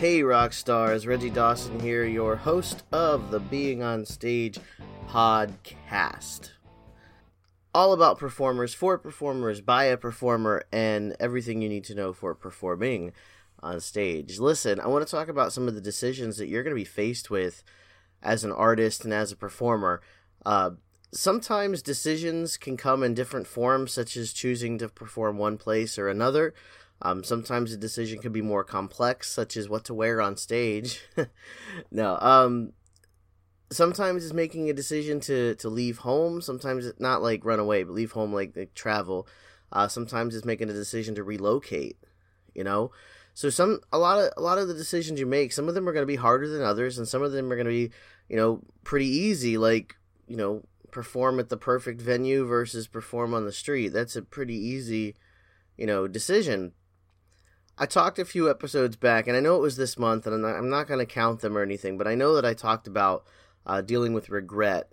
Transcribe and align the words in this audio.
Hey, 0.00 0.22
rock 0.22 0.54
stars, 0.54 1.06
Reggie 1.06 1.28
Dawson 1.28 1.78
here, 1.78 2.06
your 2.06 2.34
host 2.34 2.84
of 2.90 3.30
the 3.30 3.38
Being 3.38 3.82
on 3.82 4.06
Stage 4.06 4.58
podcast 5.10 6.52
all 7.74 7.92
about 7.92 8.18
performers, 8.18 8.72
for 8.72 8.96
performers, 8.96 9.60
by 9.60 9.84
a 9.84 9.98
performer, 9.98 10.64
and 10.72 11.14
everything 11.20 11.60
you 11.60 11.68
need 11.68 11.84
to 11.84 11.94
know 11.94 12.14
for 12.14 12.34
performing 12.34 13.12
on 13.62 13.78
stage. 13.78 14.38
Listen, 14.38 14.80
I 14.80 14.86
want 14.86 15.06
to 15.06 15.10
talk 15.10 15.28
about 15.28 15.52
some 15.52 15.68
of 15.68 15.74
the 15.74 15.82
decisions 15.82 16.38
that 16.38 16.46
you're 16.46 16.62
going 16.62 16.74
to 16.74 16.80
be 16.80 16.84
faced 16.86 17.28
with 17.28 17.62
as 18.22 18.42
an 18.42 18.52
artist 18.52 19.04
and 19.04 19.12
as 19.12 19.30
a 19.30 19.36
performer. 19.36 20.00
Uh, 20.46 20.70
sometimes 21.12 21.82
decisions 21.82 22.56
can 22.56 22.78
come 22.78 23.02
in 23.02 23.12
different 23.12 23.46
forms, 23.46 23.92
such 23.92 24.16
as 24.16 24.32
choosing 24.32 24.78
to 24.78 24.88
perform 24.88 25.36
one 25.36 25.58
place 25.58 25.98
or 25.98 26.08
another. 26.08 26.54
Um, 27.02 27.24
sometimes 27.24 27.72
a 27.72 27.76
decision 27.76 28.18
can 28.20 28.32
be 28.32 28.42
more 28.42 28.64
complex, 28.64 29.30
such 29.30 29.56
as 29.56 29.68
what 29.68 29.84
to 29.84 29.94
wear 29.94 30.20
on 30.20 30.36
stage. 30.36 31.02
no, 31.90 32.18
um, 32.20 32.72
sometimes 33.72 34.24
it's 34.24 34.34
making 34.34 34.68
a 34.68 34.74
decision 34.74 35.20
to 35.20 35.54
to 35.56 35.68
leave 35.68 35.98
home. 35.98 36.42
Sometimes 36.42 36.86
it's 36.86 37.00
not 37.00 37.22
like 37.22 37.44
run 37.44 37.58
away 37.58 37.82
but 37.84 37.94
leave 37.94 38.12
home 38.12 38.32
like, 38.32 38.56
like 38.56 38.74
travel. 38.74 39.26
Uh, 39.72 39.88
sometimes 39.88 40.34
it's 40.34 40.44
making 40.44 40.68
a 40.68 40.74
decision 40.74 41.14
to 41.14 41.22
relocate 41.22 41.96
you 42.54 42.64
know? 42.64 42.90
So 43.34 43.48
some 43.48 43.80
a 43.92 43.98
lot 43.98 44.18
of 44.18 44.32
a 44.36 44.40
lot 44.40 44.58
of 44.58 44.68
the 44.68 44.74
decisions 44.74 45.18
you 45.18 45.26
make 45.26 45.52
some 45.52 45.68
of 45.68 45.74
them 45.74 45.88
are 45.88 45.92
going 45.92 46.02
to 46.02 46.06
be 46.06 46.16
harder 46.16 46.48
than 46.48 46.62
others 46.62 46.98
and 46.98 47.08
some 47.08 47.22
of 47.22 47.32
them 47.32 47.50
are 47.50 47.56
going 47.56 47.66
to 47.66 47.70
be 47.70 47.90
you 48.28 48.36
know 48.36 48.60
pretty 48.84 49.06
easy 49.06 49.56
like 49.56 49.96
you 50.26 50.36
know 50.36 50.62
perform 50.90 51.38
at 51.38 51.48
the 51.48 51.56
perfect 51.56 52.00
venue 52.00 52.44
versus 52.44 52.86
perform 52.86 53.32
on 53.32 53.46
the 53.46 53.52
street. 53.52 53.88
That's 53.88 54.16
a 54.16 54.22
pretty 54.22 54.56
easy 54.56 55.14
you 55.78 55.86
know 55.86 56.06
decision 56.06 56.72
I 57.80 57.86
talked 57.86 58.18
a 58.18 58.26
few 58.26 58.50
episodes 58.50 58.96
back, 58.96 59.26
and 59.26 59.34
I 59.34 59.40
know 59.40 59.56
it 59.56 59.62
was 59.62 59.78
this 59.78 59.98
month, 59.98 60.26
and 60.26 60.34
I'm 60.34 60.42
not, 60.42 60.62
not 60.64 60.86
going 60.86 60.98
to 60.98 61.06
count 61.06 61.40
them 61.40 61.56
or 61.56 61.62
anything, 61.62 61.96
but 61.96 62.06
I 62.06 62.14
know 62.14 62.34
that 62.34 62.44
I 62.44 62.52
talked 62.52 62.86
about 62.86 63.24
uh, 63.64 63.80
dealing 63.80 64.12
with 64.12 64.28
regret 64.28 64.92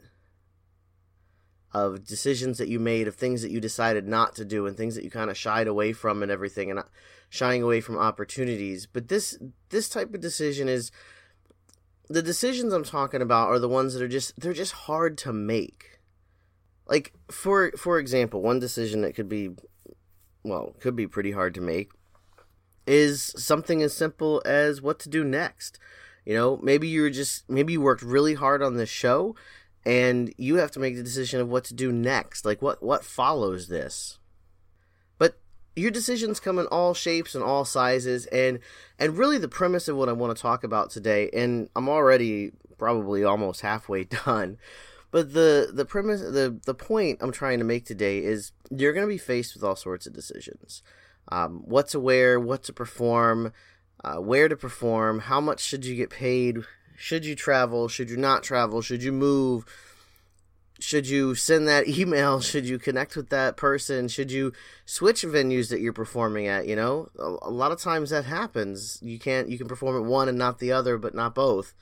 of 1.74 2.06
decisions 2.06 2.58
that 2.60 2.70
you 2.70 2.80
made, 2.80 3.10
of 3.10 3.16
things 3.16 3.42
that 3.42 3.52
you 3.52 3.60
decided 3.60 4.08
not 4.08 4.36
to 4.36 4.46
do, 4.46 4.66
and 4.66 4.78
things 4.78 4.96
that 4.96 5.04
you 5.04 5.12
kind 5.12 5.30
of 5.30 5.38
shied 5.38 5.68
away 5.68 5.92
from, 5.92 6.24
and 6.24 6.32
everything, 6.32 6.72
and 6.72 6.80
uh, 6.80 6.84
shying 7.28 7.62
away 7.62 7.82
from 7.82 7.98
opportunities. 7.98 8.86
But 8.86 9.10
this 9.10 9.38
this 9.68 9.90
type 9.90 10.14
of 10.14 10.22
decision 10.22 10.70
is 10.70 10.90
the 12.08 12.22
decisions 12.22 12.72
I'm 12.72 12.86
talking 12.86 13.22
about 13.22 13.50
are 13.50 13.60
the 13.60 13.68
ones 13.68 13.96
that 13.96 14.02
are 14.02 14.08
just 14.08 14.40
they're 14.40 14.54
just 14.54 14.72
hard 14.72 15.18
to 15.20 15.34
make. 15.34 16.00
Like 16.88 17.12
for 17.30 17.72
for 17.72 18.00
example, 18.00 18.42
one 18.42 18.62
decision 18.62 19.02
that 19.02 19.14
could 19.14 19.28
be 19.28 19.50
well 20.44 20.74
could 20.80 20.96
be 20.96 21.06
pretty 21.06 21.34
hard 21.34 21.54
to 21.56 21.62
make 21.62 21.92
is 22.88 23.34
something 23.38 23.84
as 23.84 23.94
simple 23.94 24.42
as 24.46 24.82
what 24.82 24.98
to 25.00 25.10
do 25.10 25.24
next. 25.24 25.78
You 26.26 26.36
know, 26.36 26.60
maybe 26.64 26.88
you're 26.88 27.10
just 27.10 27.50
maybe 27.50 27.74
you 27.74 27.82
worked 27.82 28.02
really 28.02 28.34
hard 28.34 28.64
on 28.64 28.76
this 28.76 28.90
show 28.90 29.36
and 29.86 30.34
you 30.38 30.56
have 30.56 30.72
to 30.72 30.80
make 30.80 30.96
the 30.96 31.04
decision 31.04 31.40
of 31.40 31.48
what 31.48 31.64
to 31.66 31.74
do 31.74 31.92
next. 31.92 32.46
Like 32.46 32.62
what 32.62 32.82
what 32.82 33.06
follows 33.06 33.68
this. 33.68 34.20
But 35.18 35.40
your 35.76 35.92
decisions 35.92 36.40
come 36.40 36.60
in 36.60 36.66
all 36.68 36.94
shapes 36.94 37.36
and 37.36 37.44
all 37.44 37.66
sizes 37.66 38.26
and 38.28 38.60
and 38.98 39.18
really 39.18 39.38
the 39.38 39.48
premise 39.48 39.88
of 39.88 39.96
what 39.96 40.10
I 40.10 40.14
want 40.14 40.36
to 40.36 40.42
talk 40.42 40.64
about 40.64 40.90
today 40.90 41.30
and 41.34 41.70
I'm 41.76 41.88
already 41.88 42.52
probably 42.78 43.24
almost 43.24 43.62
halfway 43.62 44.04
done. 44.26 44.58
But 45.12 45.34
the 45.34 45.72
the 45.74 45.86
premise 45.86 46.22
the 46.22 46.60
the 46.66 46.74
point 46.74 47.20
I'm 47.22 47.32
trying 47.32 47.60
to 47.60 47.66
make 47.66 47.86
today 47.86 48.20
is 48.20 48.52
you're 48.70 48.94
going 48.94 49.06
to 49.06 49.14
be 49.14 49.18
faced 49.18 49.54
with 49.54 49.64
all 49.64 49.76
sorts 49.76 50.06
of 50.06 50.14
decisions. 50.14 50.84
Um, 51.30 51.64
what 51.66 51.90
to 51.90 52.00
wear, 52.00 52.40
what 52.40 52.64
to 52.64 52.74
perform, 52.74 53.52
uh, 54.04 54.16
where 54.16 54.48
to 54.48 54.56
perform, 54.56 55.20
how 55.20 55.42
much 55.42 55.60
should 55.60 55.86
you 55.86 55.96
get 55.96 56.10
paid, 56.10 56.60
should 56.98 57.26
you 57.26 57.36
travel, 57.36 57.88
should 57.88 58.10
you 58.10 58.18
not 58.18 58.44
travel, 58.44 58.82
should 58.82 59.04
you 59.04 59.12
move, 59.12 59.66
should 60.80 61.08
you 61.08 61.36
send 61.36 61.68
that 61.68 61.88
email, 62.00 62.40
should 62.40 62.68
you 62.68 62.78
connect 62.78 63.16
with 63.16 63.30
that 63.30 63.58
person, 63.58 64.08
should 64.08 64.32
you 64.32 64.54
switch 64.86 65.24
venues 65.24 65.70
that 65.70 65.82
you're 65.82 65.94
performing 65.94 66.48
at, 66.48 66.68
you 66.68 66.76
know? 66.76 67.10
A, 67.20 67.50
a 67.50 67.52
lot 67.52 67.72
of 67.72 67.82
times 67.82 68.10
that 68.10 68.26
happens. 68.26 69.00
You 69.02 69.20
can't 69.20 69.50
you 69.50 69.58
can 69.58 69.68
perform 69.68 69.98
at 69.98 70.10
one 70.10 70.30
and 70.30 70.38
not 70.38 70.60
the 70.60 70.72
other, 70.72 70.98
but 70.98 71.16
not 71.16 71.36
both. 71.36 71.74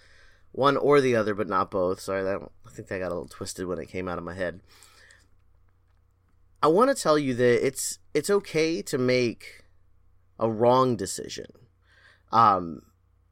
One 0.51 0.78
or 0.78 1.01
the 1.01 1.16
other, 1.16 1.35
but 1.35 1.50
not 1.50 1.69
both. 1.69 2.00
Sorry, 2.00 2.23
that 2.23 2.39
I 2.66 2.69
think 2.69 2.88
that 2.88 3.00
got 3.00 3.07
a 3.07 3.16
little 3.16 3.28
twisted 3.28 3.67
when 3.67 3.79
it 3.79 3.89
came 3.89 4.07
out 4.07 4.17
of 4.17 4.23
my 4.23 4.34
head. 4.34 4.61
I 6.65 6.67
want 6.67 6.89
to 6.89 6.99
tell 6.99 7.19
you 7.19 7.35
that 7.35 7.63
it's 7.63 7.99
it's 8.15 8.31
okay 8.31 8.81
to 8.81 8.97
make 8.97 9.65
a 10.39 10.49
wrong 10.49 10.95
decision. 10.95 11.45
Um, 12.31 12.81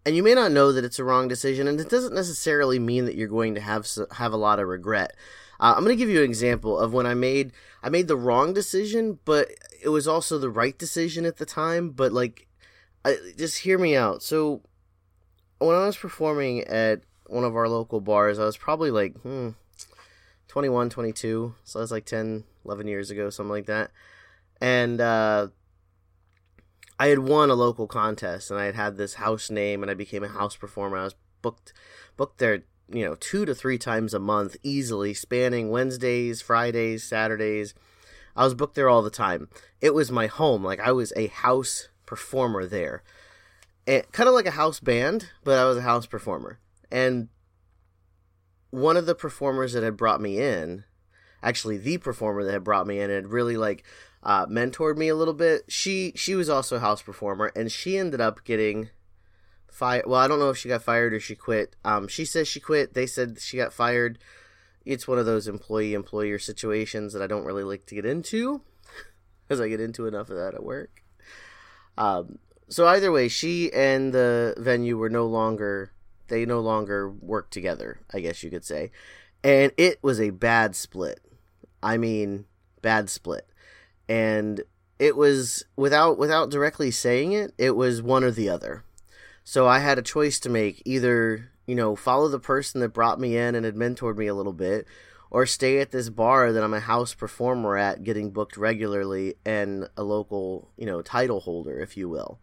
and 0.05 0.15
you 0.15 0.21
may 0.21 0.35
not 0.35 0.51
know 0.51 0.71
that 0.71 0.85
it's 0.85 0.99
a 0.99 1.03
wrong 1.03 1.29
decision, 1.29 1.67
and 1.67 1.79
it 1.79 1.89
doesn't 1.89 2.13
necessarily 2.13 2.77
mean 2.77 3.05
that 3.05 3.15
you're 3.15 3.27
going 3.27 3.55
to 3.55 3.61
have 3.61 3.87
have 4.11 4.33
a 4.33 4.37
lot 4.37 4.59
of 4.59 4.67
regret. 4.67 5.15
Uh, 5.59 5.73
I'm 5.75 5.83
going 5.83 5.97
to 5.97 5.99
give 5.99 6.11
you 6.11 6.19
an 6.19 6.29
example 6.29 6.77
of 6.77 6.93
when 6.93 7.07
I 7.07 7.15
made 7.15 7.53
I 7.81 7.89
made 7.89 8.07
the 8.07 8.15
wrong 8.15 8.53
decision, 8.53 9.17
but 9.25 9.49
it 9.81 9.89
was 9.89 10.07
also 10.07 10.37
the 10.37 10.51
right 10.51 10.77
decision 10.77 11.25
at 11.25 11.37
the 11.37 11.45
time. 11.47 11.89
But 11.89 12.13
like, 12.13 12.45
I, 13.03 13.17
just 13.35 13.61
hear 13.61 13.79
me 13.79 13.95
out. 13.95 14.21
So 14.21 14.61
when 15.57 15.75
I 15.75 15.87
was 15.87 15.97
performing 15.97 16.65
at 16.65 17.01
one 17.25 17.45
of 17.45 17.55
our 17.55 17.67
local 17.67 17.99
bars, 17.99 18.37
I 18.37 18.45
was 18.45 18.57
probably 18.57 18.91
like 18.91 19.19
hmm, 19.21 19.49
21, 20.53 20.91
22, 20.91 21.55
so 21.63 21.79
that's 21.79 21.89
like 21.89 22.05
10, 22.05 22.43
11 22.63 22.87
years 22.87 23.09
ago, 23.09 23.31
something 23.31 23.49
like 23.49 23.65
that, 23.65 23.89
and. 24.61 25.01
uh 25.01 25.47
I 26.99 27.07
had 27.07 27.19
won 27.19 27.49
a 27.49 27.55
local 27.55 27.87
contest 27.87 28.51
and 28.51 28.59
I 28.59 28.65
had 28.65 28.75
had 28.75 28.95
this 28.97 29.15
house 29.15 29.49
name 29.49 29.81
and 29.81 29.89
I 29.89 29.93
became 29.93 30.23
a 30.23 30.27
house 30.27 30.55
performer. 30.55 30.97
I 30.97 31.03
was 31.05 31.15
booked 31.41 31.73
booked 32.15 32.37
there, 32.37 32.63
you 32.87 33.03
know, 33.03 33.15
two 33.15 33.45
to 33.45 33.55
three 33.55 33.77
times 33.77 34.13
a 34.13 34.19
month 34.19 34.55
easily, 34.63 35.13
spanning 35.13 35.69
Wednesdays, 35.69 36.41
Fridays, 36.41 37.03
Saturdays. 37.03 37.73
I 38.35 38.43
was 38.43 38.53
booked 38.53 38.75
there 38.75 38.89
all 38.89 39.01
the 39.01 39.09
time. 39.09 39.49
It 39.81 39.93
was 39.93 40.11
my 40.11 40.27
home. 40.27 40.63
Like 40.63 40.79
I 40.79 40.91
was 40.91 41.11
a 41.15 41.27
house 41.27 41.89
performer 42.05 42.65
there. 42.65 43.03
And 43.87 44.09
kind 44.11 44.29
of 44.29 44.35
like 44.35 44.45
a 44.45 44.51
house 44.51 44.79
band, 44.79 45.31
but 45.43 45.57
I 45.57 45.65
was 45.65 45.77
a 45.77 45.81
house 45.81 46.05
performer. 46.05 46.59
And 46.91 47.27
one 48.73 48.97
of 48.97 49.05
the 49.05 49.13
performers 49.13 49.73
that 49.73 49.83
had 49.83 49.95
brought 49.95 50.19
me 50.19 50.39
in, 50.39 50.83
actually 51.43 51.77
the 51.77 51.99
performer 51.99 52.43
that 52.43 52.53
had 52.53 52.63
brought 52.63 52.87
me 52.87 52.99
in 52.99 53.11
had 53.11 53.27
really 53.27 53.55
like 53.55 53.83
uh, 54.23 54.47
mentored 54.47 54.97
me 54.97 55.09
a 55.09 55.15
little 55.15 55.35
bit. 55.35 55.65
She 55.67 56.11
she 56.15 56.33
was 56.33 56.49
also 56.49 56.77
a 56.77 56.79
house 56.79 57.03
performer, 57.03 57.51
and 57.55 57.71
she 57.71 57.99
ended 57.99 58.19
up 58.19 58.43
getting 58.43 58.89
fired. 59.69 60.05
Well, 60.07 60.19
I 60.19 60.27
don't 60.27 60.39
know 60.39 60.49
if 60.49 60.57
she 60.57 60.69
got 60.69 60.81
fired 60.81 61.13
or 61.13 61.19
she 61.19 61.35
quit. 61.35 61.75
Um, 61.85 62.07
she 62.07 62.25
says 62.25 62.47
she 62.47 62.59
quit. 62.59 62.95
They 62.95 63.05
said 63.05 63.37
she 63.39 63.57
got 63.57 63.73
fired. 63.73 64.17
It's 64.85 65.07
one 65.07 65.19
of 65.19 65.27
those 65.27 65.47
employee 65.47 65.93
employer 65.93 66.39
situations 66.39 67.13
that 67.13 67.21
I 67.21 67.27
don't 67.27 67.45
really 67.45 67.63
like 67.63 67.85
to 67.85 67.95
get 67.95 68.07
into, 68.07 68.61
because 69.47 69.61
I 69.61 69.67
get 69.67 69.81
into 69.81 70.07
enough 70.07 70.31
of 70.31 70.37
that 70.37 70.55
at 70.55 70.63
work. 70.63 71.03
Um, 71.95 72.39
so 72.69 72.87
either 72.87 73.11
way, 73.11 73.27
she 73.27 73.71
and 73.71 74.11
the 74.11 74.55
venue 74.57 74.97
were 74.97 75.11
no 75.11 75.27
longer 75.27 75.91
they 76.27 76.45
no 76.45 76.59
longer 76.59 77.09
work 77.09 77.49
together. 77.49 77.99
I 78.13 78.19
guess 78.19 78.43
you 78.43 78.49
could 78.49 78.65
say, 78.65 78.91
and 79.43 79.71
it 79.77 79.99
was 80.01 80.19
a 80.19 80.29
bad 80.31 80.75
split. 80.75 81.19
I 81.81 81.97
mean, 81.97 82.45
bad 82.83 83.09
split 83.09 83.47
and 84.07 84.61
it 84.99 85.15
was 85.15 85.65
without 85.75 86.19
without 86.19 86.51
directly 86.51 86.91
saying 86.91 87.31
it 87.31 87.53
it 87.57 87.71
was 87.71 88.01
one 88.01 88.23
or 88.23 88.31
the 88.31 88.49
other 88.49 88.83
so 89.43 89.67
i 89.67 89.79
had 89.79 89.97
a 89.97 90.03
choice 90.03 90.39
to 90.39 90.49
make 90.49 90.83
either 90.85 91.49
you 91.65 91.73
know 91.73 91.95
follow 91.95 92.27
the 92.27 92.39
person 92.39 92.81
that 92.81 92.89
brought 92.89 93.19
me 93.19 93.35
in 93.35 93.55
and 93.55 93.65
had 93.65 93.75
mentored 93.75 94.17
me 94.17 94.27
a 94.27 94.35
little 94.35 94.53
bit 94.53 94.85
or 95.31 95.45
stay 95.47 95.79
at 95.79 95.91
this 95.91 96.09
bar 96.09 96.51
that 96.51 96.63
i'm 96.63 96.73
a 96.73 96.79
house 96.81 97.13
performer 97.13 97.77
at 97.77 98.03
getting 98.03 98.29
booked 98.29 98.57
regularly 98.57 99.35
and 99.45 99.87
a 99.97 100.03
local 100.03 100.69
you 100.77 100.85
know 100.85 101.01
title 101.01 101.39
holder 101.39 101.79
if 101.79 101.97
you 101.97 102.07
will 102.07 102.39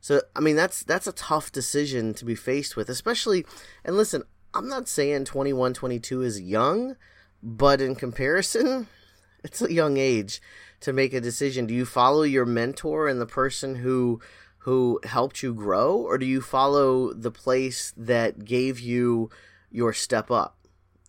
so 0.00 0.20
i 0.34 0.40
mean 0.40 0.56
that's 0.56 0.82
that's 0.84 1.06
a 1.06 1.12
tough 1.12 1.52
decision 1.52 2.14
to 2.14 2.24
be 2.24 2.34
faced 2.34 2.76
with 2.76 2.88
especially 2.88 3.44
and 3.84 3.96
listen 3.96 4.22
i'm 4.54 4.68
not 4.68 4.88
saying 4.88 5.24
21 5.24 5.74
22 5.74 6.22
is 6.22 6.40
young 6.40 6.96
but 7.42 7.80
in 7.80 7.94
comparison 7.94 8.86
it's 9.44 9.62
a 9.62 9.72
young 9.72 9.96
age 9.96 10.40
to 10.80 10.92
make 10.92 11.12
a 11.12 11.20
decision. 11.20 11.66
Do 11.66 11.74
you 11.74 11.84
follow 11.84 12.22
your 12.22 12.46
mentor 12.46 13.06
and 13.06 13.20
the 13.20 13.26
person 13.26 13.76
who 13.76 14.20
who 14.64 15.00
helped 15.04 15.42
you 15.42 15.54
grow 15.54 15.96
or 15.96 16.18
do 16.18 16.26
you 16.26 16.42
follow 16.42 17.14
the 17.14 17.30
place 17.30 17.94
that 17.96 18.44
gave 18.44 18.78
you 18.78 19.30
your 19.70 19.94
step 19.94 20.30
up. 20.30 20.56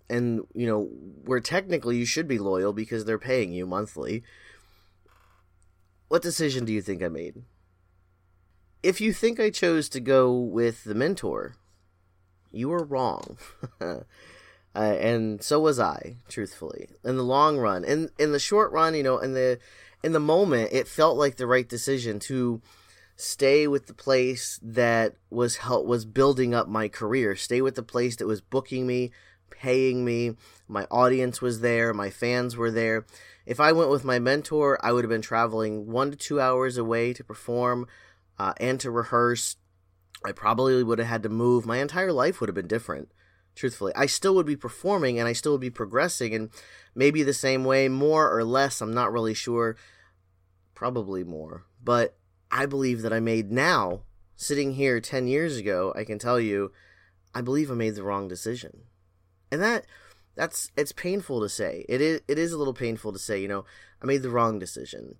And, 0.09 0.45
you 0.53 0.67
know, 0.67 0.83
where 1.25 1.39
technically 1.39 1.97
you 1.97 2.05
should 2.05 2.27
be 2.27 2.37
loyal 2.37 2.71
because 2.71 3.03
they're 3.03 3.17
paying 3.17 3.51
you 3.51 3.65
monthly. 3.65 4.23
What 6.07 6.21
decision 6.21 6.63
do 6.63 6.71
you 6.71 6.81
think 6.81 7.01
I 7.03 7.07
made? 7.07 7.43
If 8.83 8.99
you 8.99 9.13
think 9.13 9.39
I 9.39 9.49
chose 9.49 9.89
to 9.89 9.99
go 9.99 10.33
with 10.33 10.83
the 10.83 10.95
mentor, 10.95 11.55
you 12.51 12.71
are 12.73 12.83
wrong. 12.83 13.37
uh, 13.81 13.99
and 14.73 15.43
so 15.43 15.59
was 15.59 15.79
I, 15.79 16.17
truthfully. 16.27 16.89
In 17.03 17.17
the 17.17 17.23
long 17.23 17.57
run, 17.57 17.83
in 17.83 18.09
in 18.17 18.31
the 18.31 18.39
short 18.39 18.71
run, 18.71 18.95
you 18.95 19.03
know, 19.03 19.19
in 19.19 19.33
the 19.33 19.59
in 20.03 20.13
the 20.13 20.19
moment, 20.19 20.73
it 20.73 20.87
felt 20.87 21.17
like 21.17 21.37
the 21.37 21.47
right 21.47 21.67
decision 21.67 22.19
to 22.19 22.61
stay 23.15 23.67
with 23.67 23.85
the 23.85 23.93
place 23.93 24.59
that 24.63 25.15
was 25.29 25.57
help 25.57 25.85
was 25.85 26.05
building 26.05 26.55
up 26.55 26.67
my 26.67 26.87
career. 26.87 27.35
Stay 27.35 27.61
with 27.61 27.75
the 27.75 27.83
place 27.83 28.15
that 28.15 28.25
was 28.25 28.41
booking 28.41 28.87
me, 28.87 29.11
paying 29.51 30.03
me. 30.03 30.35
My 30.67 30.85
audience 30.89 31.39
was 31.39 31.61
there, 31.61 31.93
my 31.93 32.09
fans 32.09 32.57
were 32.57 32.71
there. 32.71 33.05
If 33.45 33.59
I 33.59 33.73
went 33.73 33.91
with 33.91 34.03
my 34.03 34.17
mentor, 34.17 34.83
I 34.83 34.91
would 34.91 35.03
have 35.03 35.09
been 35.09 35.21
traveling 35.21 35.91
one 35.91 36.09
to 36.11 36.17
two 36.17 36.39
hours 36.39 36.77
away 36.77 37.13
to 37.13 37.23
perform 37.23 37.87
uh, 38.41 38.53
and 38.57 38.79
to 38.79 38.89
rehearse. 38.89 39.57
I 40.25 40.31
probably 40.31 40.83
would 40.83 40.97
have 40.97 41.07
had 41.07 41.23
to 41.23 41.29
move. 41.29 41.65
My 41.65 41.77
entire 41.77 42.11
life 42.11 42.39
would 42.39 42.49
have 42.49 42.55
been 42.55 42.67
different. 42.67 43.11
Truthfully, 43.53 43.91
I 43.95 44.07
still 44.07 44.33
would 44.35 44.47
be 44.47 44.55
performing 44.55 45.19
and 45.19 45.27
I 45.27 45.33
still 45.33 45.51
would 45.51 45.61
be 45.61 45.69
progressing, 45.69 46.33
and 46.33 46.49
maybe 46.95 47.21
the 47.21 47.33
same 47.33 47.65
way, 47.65 47.87
more 47.87 48.35
or 48.35 48.43
less. 48.43 48.81
I'm 48.81 48.93
not 48.93 49.11
really 49.11 49.35
sure. 49.35 49.75
Probably 50.73 51.23
more, 51.23 51.65
but 51.83 52.17
I 52.49 52.65
believe 52.65 53.03
that 53.03 53.13
I 53.13 53.19
made 53.19 53.51
now, 53.51 54.01
sitting 54.35 54.73
here 54.73 54.99
10 54.99 55.27
years 55.27 55.57
ago, 55.57 55.93
I 55.95 56.03
can 56.03 56.17
tell 56.17 56.39
you, 56.39 56.71
I 57.35 57.41
believe 57.41 57.69
I 57.69 57.75
made 57.75 57.95
the 57.95 58.03
wrong 58.03 58.27
decision. 58.27 58.85
And 59.51 59.61
that 59.61 59.85
that's 60.35 60.71
it's 60.75 60.93
painful 60.93 61.41
to 61.41 61.49
say. 61.49 61.85
It 61.87 62.01
is 62.01 62.21
it 62.27 62.39
is 62.39 62.53
a 62.53 62.57
little 62.57 62.73
painful 62.73 63.13
to 63.13 63.19
say, 63.19 63.39
you 63.39 63.47
know, 63.47 63.65
I 64.01 64.07
made 64.07 64.23
the 64.23 64.31
wrong 64.31 64.57
decision. 64.57 65.17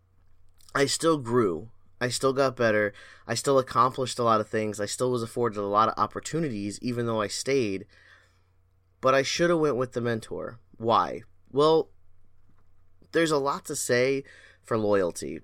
I 0.74 0.88
still 0.88 1.20
grew. 1.20 1.70
I 2.02 2.10
still 2.10 2.34
got 2.34 2.58
better. 2.58 2.94
I 3.28 3.36
still 3.36 3.60
accomplished 3.60 4.18
a 4.18 4.24
lot 4.24 4.42
of 4.42 4.50
things. 4.50 4.80
I 4.80 4.88
still 4.88 5.12
was 5.12 5.22
afforded 5.22 5.60
a 5.60 5.62
lot 5.62 5.88
of 5.88 5.94
opportunities 5.98 6.80
even 6.82 7.06
though 7.06 7.22
I 7.22 7.28
stayed. 7.28 7.86
But 9.00 9.14
I 9.14 9.22
should 9.22 9.52
have 9.52 9.60
went 9.60 9.78
with 9.78 9.94
the 9.94 10.02
mentor. 10.02 10.60
Why? 10.78 11.22
Well, 11.52 11.90
there's 13.12 13.32
a 13.32 13.38
lot 13.38 13.66
to 13.66 13.76
say 13.76 14.24
for 14.64 14.80
loyalty. 14.80 15.42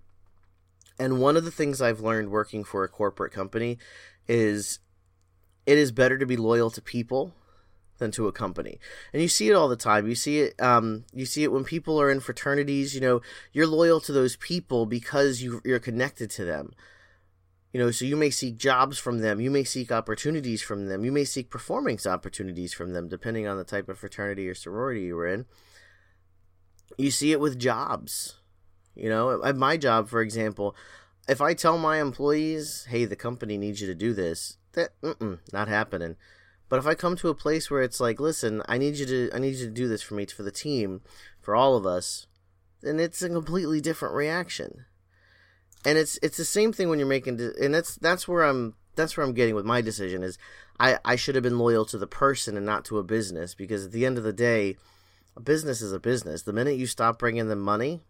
And 0.99 1.21
one 1.21 1.37
of 1.37 1.45
the 1.45 1.51
things 1.51 1.79
I've 1.79 1.99
learned 1.99 2.31
working 2.31 2.63
for 2.63 2.83
a 2.83 2.89
corporate 2.89 3.31
company 3.31 3.77
is 4.27 4.79
it 5.67 5.77
is 5.77 5.91
better 5.91 6.17
to 6.17 6.25
be 6.25 6.37
loyal 6.37 6.71
to 6.71 6.81
people 6.81 7.35
than 7.97 8.11
to 8.11 8.27
a 8.27 8.31
company. 8.31 8.79
And 9.13 9.21
you 9.21 9.27
see 9.27 9.49
it 9.49 9.53
all 9.53 9.67
the 9.67 9.75
time. 9.75 10.07
You 10.07 10.15
see 10.15 10.39
it 10.39 10.61
um, 10.61 11.05
you 11.13 11.25
see 11.25 11.43
it 11.43 11.51
when 11.51 11.63
people 11.63 11.99
are 11.99 12.11
in 12.11 12.19
fraternities, 12.19 12.93
you 12.95 13.01
know, 13.01 13.21
you're 13.51 13.67
loyal 13.67 13.99
to 14.01 14.11
those 14.11 14.35
people 14.35 14.85
because 14.85 15.41
you 15.41 15.61
you're 15.65 15.79
connected 15.79 16.29
to 16.31 16.45
them. 16.45 16.73
You 17.73 17.81
know, 17.81 17.91
so 17.91 18.05
you 18.05 18.15
may 18.15 18.29
seek 18.29 18.57
jobs 18.57 18.97
from 18.97 19.19
them, 19.19 19.41
you 19.41 19.51
may 19.51 19.63
seek 19.63 19.91
opportunities 19.91 20.61
from 20.61 20.87
them, 20.87 21.03
you 21.03 21.11
may 21.11 21.25
seek 21.25 21.49
performance 21.49 22.07
opportunities 22.07 22.73
from 22.73 22.93
them 22.93 23.07
depending 23.07 23.47
on 23.47 23.57
the 23.57 23.63
type 23.63 23.89
of 23.89 23.99
fraternity 23.99 24.47
or 24.47 24.55
sorority 24.55 25.01
you 25.01 25.15
were 25.15 25.27
in. 25.27 25.45
You 26.97 27.11
see 27.11 27.31
it 27.31 27.39
with 27.39 27.59
jobs. 27.59 28.37
You 28.95 29.09
know, 29.09 29.43
at 29.43 29.55
my 29.55 29.77
job, 29.77 30.09
for 30.09 30.21
example, 30.21 30.75
if 31.27 31.41
I 31.41 31.53
tell 31.53 31.77
my 31.77 31.99
employees, 31.99 32.87
"Hey, 32.89 33.05
the 33.05 33.15
company 33.15 33.57
needs 33.57 33.81
you 33.81 33.87
to 33.87 33.93
do 33.93 34.13
this," 34.13 34.57
that 34.71 34.93
not 35.51 35.67
happening. 35.67 36.15
But 36.69 36.79
if 36.79 36.87
I 36.87 36.95
come 36.95 37.15
to 37.17 37.29
a 37.29 37.35
place 37.35 37.71
where 37.71 37.81
it's 37.81 37.99
like, 37.99 38.19
"Listen, 38.19 38.61
I 38.67 38.77
need 38.77 38.95
you 38.95 39.05
to, 39.05 39.29
I 39.33 39.39
need 39.39 39.55
you 39.55 39.65
to 39.65 39.71
do 39.71 39.87
this 39.87 40.01
for 40.01 40.15
me, 40.15 40.25
for 40.25 40.43
the 40.43 40.51
team, 40.51 41.01
for 41.41 41.55
all 41.55 41.75
of 41.75 41.85
us," 41.85 42.27
then 42.81 42.99
it's 42.99 43.21
a 43.21 43.29
completely 43.29 43.81
different 43.81 44.15
reaction. 44.15 44.85
And 45.85 45.97
it's 45.97 46.19
it's 46.21 46.37
the 46.37 46.45
same 46.45 46.73
thing 46.73 46.89
when 46.89 46.99
you're 46.99 47.07
making, 47.07 47.39
and 47.39 47.73
that's 47.73 47.95
that's 47.95 48.27
where 48.27 48.43
I'm 48.43 48.75
that's 48.95 49.15
where 49.15 49.25
I'm 49.25 49.33
getting 49.33 49.55
with 49.55 49.65
my 49.65 49.79
decision 49.79 50.23
is 50.23 50.37
I 50.79 50.99
I 51.05 51.15
should 51.15 51.35
have 51.35 51.43
been 51.43 51.59
loyal 51.59 51.85
to 51.85 51.97
the 51.97 52.07
person 52.07 52.57
and 52.57 52.65
not 52.65 52.83
to 52.85 52.97
a 52.97 53.03
business 53.03 53.55
because 53.55 53.85
at 53.85 53.91
the 53.91 54.05
end 54.05 54.17
of 54.17 54.23
the 54.23 54.33
day, 54.33 54.75
a 55.35 55.39
business 55.39 55.81
is 55.81 55.93
a 55.93 55.99
business. 55.99 56.41
The 56.41 56.51
minute 56.51 56.77
you 56.77 56.87
stop 56.87 57.19
bringing 57.19 57.47
them 57.47 57.61
money, 57.61 58.01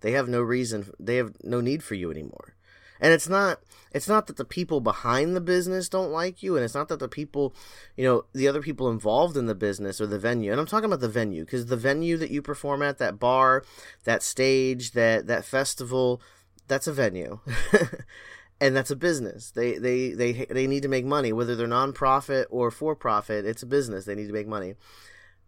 they 0.00 0.12
have 0.12 0.28
no 0.28 0.40
reason. 0.40 0.92
They 0.98 1.16
have 1.16 1.34
no 1.42 1.60
need 1.60 1.82
for 1.82 1.94
you 1.94 2.10
anymore. 2.10 2.54
And 3.00 3.12
it's 3.12 3.28
not 3.28 3.60
it's 3.92 4.08
not 4.08 4.26
that 4.26 4.36
the 4.36 4.44
people 4.44 4.80
behind 4.80 5.36
the 5.36 5.40
business 5.40 5.88
don't 5.88 6.10
like 6.10 6.42
you 6.42 6.56
and 6.56 6.64
it's 6.64 6.74
not 6.74 6.88
that 6.88 6.98
the 6.98 7.08
people, 7.08 7.54
you 7.96 8.04
know, 8.04 8.24
the 8.32 8.48
other 8.48 8.62
people 8.62 8.90
involved 8.90 9.36
in 9.36 9.46
the 9.46 9.54
business 9.54 10.00
or 10.00 10.06
the 10.06 10.18
venue. 10.18 10.50
And 10.50 10.60
I'm 10.60 10.66
talking 10.66 10.86
about 10.86 11.00
the 11.00 11.08
venue 11.08 11.44
because 11.44 11.66
the 11.66 11.76
venue 11.76 12.16
that 12.16 12.30
you 12.30 12.42
perform 12.42 12.82
at, 12.82 12.98
that 12.98 13.18
bar, 13.18 13.64
that 14.04 14.22
stage, 14.22 14.92
that 14.92 15.26
that 15.26 15.44
festival, 15.44 16.20
that's 16.66 16.86
a 16.86 16.92
venue. 16.92 17.40
and 18.60 18.74
that's 18.74 18.90
a 18.90 18.96
business. 18.96 19.50
They 19.50 19.78
they 19.78 20.10
they 20.10 20.46
they 20.50 20.66
need 20.66 20.82
to 20.82 20.88
make 20.88 21.04
money 21.04 21.32
whether 21.32 21.54
they're 21.54 21.66
nonprofit 21.66 22.46
or 22.50 22.70
for 22.70 22.94
profit. 22.94 23.44
It's 23.44 23.62
a 23.62 23.66
business. 23.66 24.04
They 24.04 24.14
need 24.14 24.28
to 24.28 24.32
make 24.32 24.48
money. 24.48 24.74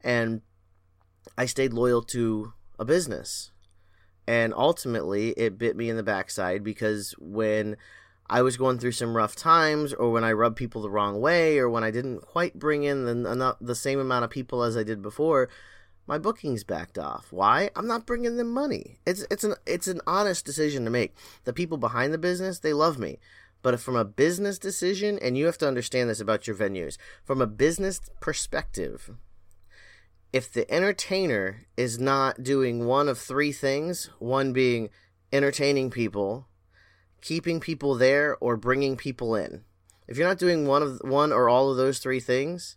And 0.02 0.42
I 1.36 1.46
stayed 1.46 1.72
loyal 1.72 2.02
to 2.02 2.52
a 2.78 2.84
business 2.84 3.50
and 4.26 4.52
ultimately 4.54 5.30
it 5.30 5.58
bit 5.58 5.76
me 5.76 5.88
in 5.88 5.96
the 5.96 6.02
backside 6.02 6.64
because 6.64 7.12
when 7.18 7.76
I 8.28 8.42
was 8.42 8.56
going 8.56 8.78
through 8.78 8.92
some 8.92 9.16
rough 9.16 9.36
times, 9.36 9.92
or 9.92 10.10
when 10.10 10.24
I 10.24 10.32
rubbed 10.32 10.56
people 10.56 10.82
the 10.82 10.90
wrong 10.90 11.20
way, 11.20 11.58
or 11.58 11.70
when 11.70 11.84
I 11.84 11.90
didn't 11.92 12.22
quite 12.22 12.58
bring 12.58 12.82
in 12.82 13.04
the, 13.04 13.30
uh, 13.30 13.54
the 13.60 13.74
same 13.74 14.00
amount 14.00 14.24
of 14.24 14.30
people 14.30 14.62
as 14.62 14.76
I 14.76 14.82
did 14.82 15.00
before, 15.00 15.48
my 16.06 16.18
bookings 16.18 16.64
backed 16.64 16.98
off. 16.98 17.32
Why? 17.32 17.70
I'm 17.76 17.86
not 17.86 18.06
bringing 18.06 18.36
them 18.36 18.52
money. 18.52 18.98
It's 19.06 19.26
it's 19.30 19.44
an 19.44 19.54
it's 19.66 19.88
an 19.88 20.00
honest 20.06 20.44
decision 20.44 20.84
to 20.84 20.90
make. 20.90 21.14
The 21.44 21.52
people 21.52 21.78
behind 21.78 22.12
the 22.12 22.18
business, 22.18 22.58
they 22.58 22.72
love 22.72 22.98
me. 22.98 23.18
But 23.62 23.80
from 23.80 23.96
a 23.96 24.04
business 24.04 24.58
decision, 24.58 25.18
and 25.20 25.36
you 25.36 25.46
have 25.46 25.58
to 25.58 25.66
understand 25.66 26.08
this 26.08 26.20
about 26.20 26.46
your 26.46 26.54
venues, 26.54 26.98
from 27.24 27.40
a 27.40 27.46
business 27.48 28.00
perspective, 28.20 29.10
if 30.36 30.52
the 30.52 30.70
entertainer 30.70 31.62
is 31.78 31.98
not 31.98 32.42
doing 32.42 32.84
one 32.84 33.08
of 33.08 33.18
three 33.18 33.52
things, 33.52 34.10
one 34.18 34.52
being 34.52 34.90
entertaining 35.32 35.88
people, 35.88 36.46
keeping 37.22 37.58
people 37.58 37.94
there, 37.94 38.36
or 38.38 38.54
bringing 38.54 38.98
people 38.98 39.34
in, 39.34 39.64
if 40.06 40.18
you're 40.18 40.28
not 40.28 40.38
doing 40.38 40.66
one 40.66 40.82
of 40.82 41.00
one 41.02 41.32
or 41.32 41.48
all 41.48 41.70
of 41.70 41.78
those 41.78 42.00
three 42.00 42.20
things, 42.20 42.76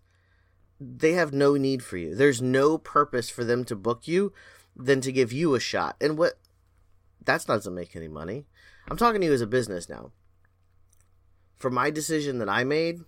they 0.79 1.11
have 1.11 1.33
no 1.33 1.57
need 1.57 1.83
for 1.83 1.98
you. 1.98 2.15
There's 2.15 2.41
no 2.41 2.77
purpose 2.77 3.29
for 3.29 3.43
them 3.43 3.65
to 3.65 3.75
book 3.75 4.07
you 4.07 4.31
than 4.74 5.01
to 5.01 5.12
give 5.12 5.34
you 5.34 5.53
a 5.53 5.60
shot. 5.60 5.98
And 6.00 6.17
what 6.17 6.39
that's 7.25 7.50
not 7.50 7.63
to 7.63 7.72
make 7.72 7.93
any 7.93 8.07
money. 8.07 8.45
I'm 8.89 8.95
talking 8.95 9.19
to 9.19 9.27
you 9.27 9.34
as 9.34 9.41
a 9.41 9.48
business 9.48 9.89
now. 9.89 10.13
For 11.57 11.69
my 11.69 11.89
decision 11.89 12.38
that 12.38 12.48
I 12.48 12.63
made, 12.63 13.01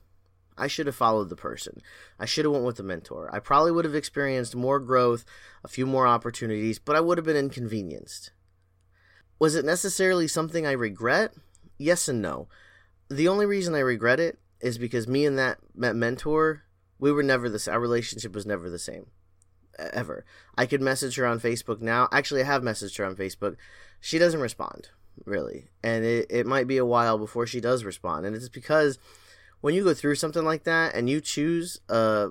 I 0.58 0.68
should 0.68 0.86
have 0.86 0.96
followed 0.96 1.30
the 1.30 1.36
person. 1.36 1.82
I 2.20 2.26
should 2.26 2.46
have 2.46 2.52
went 2.52 2.66
with 2.66 2.78
the 2.78 2.84
mentor. 2.84 3.30
I 3.34 3.40
probably 3.40 3.72
would 3.72 3.86
have 3.86 3.96
experienced 3.96 4.56
more 4.56 4.80
growth, 4.80 5.26
a 5.64 5.68
few 5.68 5.86
more 5.86 6.08
opportunities, 6.08 6.80
but 6.80 6.96
I 6.96 7.00
would 7.00 7.18
have 7.18 7.26
been 7.26 7.38
inconvenienced. 7.38 8.32
Was 9.40 9.56
it 9.56 9.66
necessarily 9.66 10.28
something 10.28 10.68
I 10.68 10.74
regret? 10.74 11.34
Yes 11.78 12.08
and 12.08 12.22
no. 12.22 12.48
The 13.10 13.28
only 13.28 13.46
reason 13.46 13.74
I 13.74 13.80
regret 13.80 14.20
it 14.20 14.40
is 14.60 14.78
because 14.78 15.08
me 15.08 15.26
and 15.26 15.38
that, 15.38 15.58
mentor, 15.74 16.64
we 17.00 17.12
were 17.12 17.24
never 17.24 17.50
the 17.50 17.72
our 17.72 17.80
relationship 17.80 18.34
was 18.36 18.46
never 18.46 18.70
the 18.70 18.78
same 18.78 19.08
ever. 19.80 20.26
I 20.58 20.66
could 20.66 20.82
message 20.82 21.16
her 21.16 21.26
on 21.26 21.40
Facebook 21.40 21.82
now. 21.82 22.08
Actually, 22.12 22.42
I 22.42 22.46
have 22.46 22.62
messaged 22.62 22.98
her 22.98 23.06
on 23.06 23.16
Facebook. 23.16 23.56
She 24.00 24.18
doesn't 24.18 24.40
respond, 24.40 24.90
really. 25.26 25.70
And 25.84 26.06
it, 26.06 26.28
it 26.30 26.46
might 26.46 26.68
be 26.68 26.78
a 26.78 26.86
while 26.86 27.18
before 27.18 27.48
she 27.48 27.60
does 27.60 27.84
respond. 27.84 28.26
And 28.26 28.36
it's 28.36 28.50
because 28.50 29.00
when 29.62 29.74
you 29.74 29.84
go 29.84 29.94
through 29.94 30.16
something 30.16 30.44
like 30.44 30.64
that 30.64 30.94
and 30.94 31.10
you 31.10 31.22
choose 31.22 31.80
a, 31.90 32.30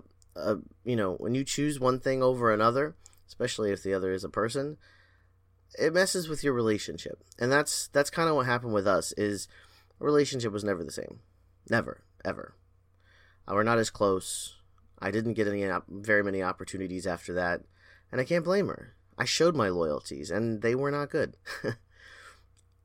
you 0.85 0.97
know 0.97 1.15
when 1.15 1.35
you 1.35 1.45
choose 1.45 1.81
one 1.81 1.99
thing 1.99 2.23
over 2.23 2.53
another 2.53 2.95
especially 3.27 3.73
if 3.73 3.83
the 3.83 3.93
other 3.95 4.13
is 4.13 4.25
a 4.25 4.29
person 4.29 4.77
it 5.79 5.93
messes 5.93 6.29
with 6.29 6.43
your 6.43 6.53
relationship. 6.53 7.23
And 7.39 7.51
that's 7.51 7.89
that's 7.89 8.11
kind 8.11 8.29
of 8.29 8.37
what 8.37 8.47
happened 8.47 8.73
with 8.73 8.87
us 8.87 9.13
is 9.13 9.49
relationship 9.99 10.53
was 10.53 10.65
never 10.65 10.85
the 10.85 10.91
same. 10.91 11.21
Never 11.69 12.03
ever. 12.25 12.55
Uh, 13.47 13.55
we're 13.55 13.63
not 13.63 13.79
as 13.79 13.91
close. 13.91 14.57
I 14.99 15.11
didn't 15.11 15.35
get 15.35 15.49
any 15.49 15.67
very 15.89 16.23
many 16.23 16.43
opportunities 16.43 17.07
after 17.07 17.33
that 17.35 17.63
and 18.13 18.21
i 18.21 18.25
can't 18.25 18.45
blame 18.45 18.69
her. 18.69 18.95
I 19.17 19.25
showed 19.25 19.55
my 19.55 19.69
loyalties 19.69 20.31
and 20.31 20.63
they 20.63 20.75
were 20.75 20.91
not 20.91 21.11
good. 21.11 21.37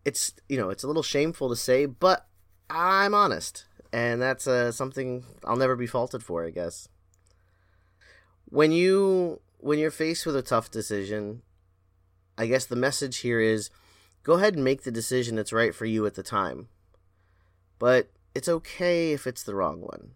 It's 0.04 0.34
you 0.48 0.56
know 0.56 0.70
it's 0.70 0.84
a 0.84 0.88
little 0.88 1.02
shameful 1.02 1.50
to 1.50 1.56
say 1.56 1.88
but 1.88 2.28
i'm 2.70 3.16
honest 3.16 3.65
and 3.96 4.22
that's 4.22 4.46
uh, 4.46 4.74
something 4.74 5.24
I'll 5.46 5.56
never 5.56 5.78
be 5.78 5.88
faulted 5.88 6.22
for, 6.22 6.46
I 6.46 6.50
guess. 6.50 6.90
When 8.44 8.74
you 8.74 9.40
when 9.60 9.80
you're 9.80 9.90
faced 9.90 10.26
with 10.26 10.36
a 10.36 10.42
tough 10.42 10.70
decision, 10.70 11.42
I 12.38 12.46
guess 12.46 12.66
the 12.66 12.76
message 12.76 13.20
here 13.20 13.40
is 13.40 13.70
go 14.24 14.34
ahead 14.34 14.56
and 14.56 14.66
make 14.66 14.84
the 14.84 14.92
decision 14.92 15.38
that's 15.38 15.54
right 15.54 15.74
for 15.74 15.86
you 15.86 16.06
at 16.06 16.16
the 16.16 16.24
time. 16.24 16.68
But 17.80 18.12
it's 18.36 18.50
okay 18.50 19.14
if 19.14 19.26
it's 19.26 19.44
the 19.44 19.56
wrong 19.56 19.80
one. 19.80 20.12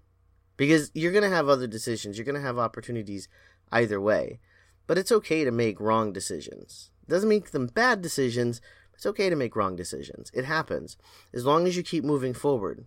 because 0.60 0.92
you're 0.94 1.14
going 1.14 1.24
to 1.24 1.30
have 1.30 1.48
other 1.48 1.68
decisions. 1.68 2.18
You're 2.18 2.26
going 2.26 2.36
to 2.36 2.42
have 2.42 2.60
opportunities 2.60 3.30
either 3.72 4.02
way. 4.02 4.42
But 4.88 4.98
it's 4.98 5.12
okay 5.20 5.46
to 5.46 5.52
make 5.52 5.80
wrong 5.80 6.12
decisions. 6.12 6.92
It 7.08 7.10
doesn't 7.10 7.30
make 7.30 7.52
them 7.52 7.68
bad 7.68 8.02
decisions. 8.02 8.60
It's 8.94 9.06
okay 9.06 9.30
to 9.30 9.38
make 9.38 9.56
wrong 9.56 9.78
decisions. 9.78 10.30
It 10.34 10.44
happens. 10.44 10.98
As 11.34 11.46
long 11.46 11.66
as 11.66 11.78
you 11.78 11.84
keep 11.84 12.04
moving 12.04 12.34
forward. 12.34 12.84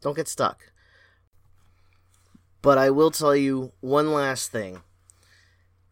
Don't 0.00 0.16
get 0.16 0.28
stuck. 0.28 0.72
But 2.62 2.78
I 2.78 2.90
will 2.90 3.10
tell 3.10 3.36
you 3.36 3.72
one 3.80 4.12
last 4.12 4.50
thing. 4.50 4.82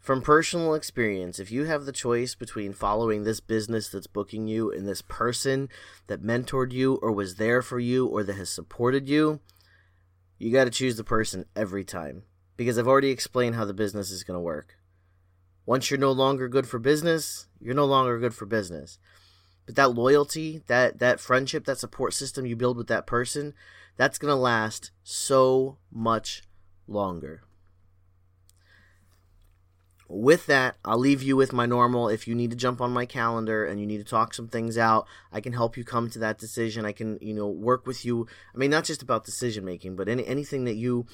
From 0.01 0.21
personal 0.21 0.75
experience, 0.75 1.39
if 1.39 1.51
you 1.51 1.65
have 1.65 1.87
the 1.87 1.93
choice 1.93 2.35
between 2.35 2.75
following 2.75 3.25
this 3.25 3.41
business 3.41 3.89
that's 3.89 4.07
booking 4.07 4.47
you 4.47 4.71
and 4.71 4.87
this 4.87 5.01
person 5.01 5.71
that 6.09 6.23
mentored 6.23 6.73
you 6.73 6.97
or 6.97 7.11
was 7.11 7.37
there 7.37 7.63
for 7.63 7.79
you 7.79 8.07
or 8.07 8.23
that 8.23 8.37
has 8.37 8.51
supported 8.51 9.09
you, 9.09 9.41
you 10.39 10.53
got 10.53 10.65
to 10.65 10.71
choose 10.71 10.97
the 10.97 11.05
person 11.05 11.47
every 11.57 11.85
time 11.85 12.25
because 12.57 12.79
I've 12.79 12.89
already 12.89 13.11
explained 13.11 13.55
how 13.55 13.65
the 13.65 13.73
business 13.73 14.11
is 14.11 14.25
going 14.25 14.37
to 14.37 14.43
work. 14.43 14.77
Once 15.65 15.91
you're 15.91 15.99
no 15.99 16.13
longer 16.13 16.49
good 16.49 16.67
for 16.67 16.79
business, 16.79 17.47
you're 17.59 17.75
no 17.75 17.87
longer 17.87 18.19
good 18.19 18.35
for 18.35 18.45
business. 18.45 18.99
But 19.65 19.77
that 19.77 19.95
loyalty, 19.95 20.61
that 20.67 20.99
that 20.99 21.21
friendship, 21.21 21.65
that 21.65 21.79
support 21.79 22.13
system 22.13 22.45
you 22.45 22.57
build 22.57 22.77
with 22.77 22.89
that 22.89 23.07
person, 23.07 23.55
that's 23.97 24.19
going 24.19 24.31
to 24.31 24.37
last 24.37 24.91
so 25.03 25.79
much 25.91 26.43
longer. 26.87 27.43
With 30.09 30.47
that, 30.47 30.77
I'll 30.85 30.99
leave 30.99 31.23
you 31.23 31.35
with 31.35 31.53
my 31.53 31.65
normal. 31.65 32.09
If 32.09 32.29
you 32.29 32.35
need 32.35 32.51
to 32.51 32.57
jump 32.57 32.81
on 32.81 32.93
my 32.93 33.07
calendar 33.07 33.65
and 33.65 33.81
you 33.81 33.87
need 33.87 33.99
to 33.99 34.05
talk 34.05 34.35
some 34.35 34.49
things 34.49 34.77
out, 34.77 35.07
I 35.33 35.41
can 35.41 35.55
help 35.55 35.77
you 35.77 35.85
come 35.85 36.11
to 36.11 36.19
that 36.21 36.39
decision. 36.39 36.85
I 36.85 36.93
can, 36.93 37.19
you 37.23 37.33
know, 37.33 37.49
work 37.49 37.87
with 37.87 38.05
you. 38.05 38.27
I 38.55 38.59
mean, 38.59 38.71
not 38.71 38.85
just 38.85 39.03
about 39.03 39.25
decision 39.25 39.65
making, 39.65 39.97
but 39.97 40.09
any 40.09 40.27
anything 40.27 40.65
that 40.65 40.75
you 40.75 41.07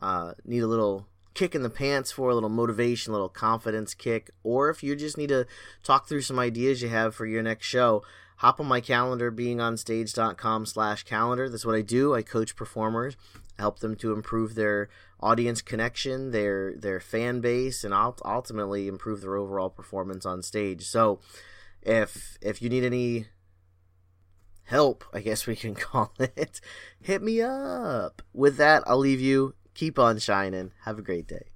uh, 0.00 0.34
need 0.44 0.62
a 0.62 0.66
little 0.66 1.08
kick 1.32 1.54
in 1.54 1.62
the 1.62 1.70
pants 1.70 2.12
for, 2.12 2.30
a 2.30 2.34
little 2.34 2.48
motivation, 2.48 3.10
a 3.10 3.14
little 3.14 3.28
confidence 3.28 3.94
kick, 3.94 4.30
or 4.42 4.70
if 4.70 4.82
you 4.82 4.94
just 4.96 5.18
need 5.18 5.28
to 5.28 5.46
talk 5.82 6.06
through 6.08 6.22
some 6.22 6.38
ideas 6.38 6.82
you 6.82 6.88
have 6.88 7.14
for 7.14 7.26
your 7.26 7.42
next 7.42 7.66
show, 7.66 8.02
hop 8.38 8.60
on 8.60 8.66
my 8.66 8.80
calendar, 8.80 9.30
beingonstage.com 9.30 10.66
slash 10.66 11.04
calendar. 11.04 11.48
That's 11.48 11.66
what 11.66 11.74
I 11.74 11.82
do. 11.82 12.14
I 12.14 12.22
coach 12.22 12.56
performers, 12.56 13.16
help 13.58 13.80
them 13.80 13.96
to 13.96 14.12
improve 14.12 14.54
their 14.54 14.88
audience 15.20 15.62
connection, 15.62 16.30
their 16.30 16.74
their 16.76 17.00
fan 17.00 17.40
base, 17.40 17.84
and 17.84 17.94
ultimately 17.94 18.88
improve 18.88 19.20
their 19.20 19.36
overall 19.36 19.70
performance 19.70 20.26
on 20.26 20.42
stage. 20.42 20.86
So 20.86 21.20
if 21.82 22.38
if 22.40 22.60
you 22.60 22.68
need 22.68 22.84
any 22.84 23.26
help, 24.64 25.04
I 25.12 25.20
guess 25.20 25.46
we 25.46 25.56
can 25.56 25.74
call 25.86 26.12
it, 26.18 26.60
hit 27.00 27.22
me 27.22 27.40
up. 27.40 28.22
With 28.32 28.56
that, 28.56 28.82
I'll 28.86 28.98
leave 28.98 29.20
you 29.20 29.54
Keep 29.76 29.98
on 29.98 30.18
shining. 30.18 30.72
Have 30.84 30.98
a 30.98 31.02
great 31.02 31.26
day. 31.26 31.50